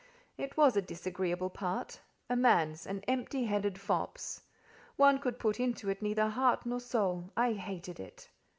It 0.35 0.57
was 0.57 0.75
a 0.75 0.81
disagreeable 0.81 1.51
part—a 1.51 2.35
man's—an 2.35 3.01
empty 3.07 3.45
headed 3.45 3.79
fop's. 3.79 4.41
One 4.95 5.19
could 5.19 5.37
put 5.37 5.59
into 5.59 5.89
it 5.91 6.01
neither 6.01 6.27
heart 6.29 6.65
nor 6.65 6.79
soul: 6.79 7.29
I 7.37 7.53
hated 7.53 7.99
it. 7.99 8.29